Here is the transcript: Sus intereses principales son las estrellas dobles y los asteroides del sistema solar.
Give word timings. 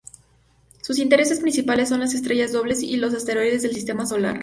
Sus 0.81 0.97
intereses 0.97 1.41
principales 1.41 1.89
son 1.89 1.99
las 1.99 2.15
estrellas 2.15 2.51
dobles 2.51 2.81
y 2.81 2.97
los 2.97 3.13
asteroides 3.13 3.61
del 3.61 3.75
sistema 3.75 4.03
solar. 4.07 4.39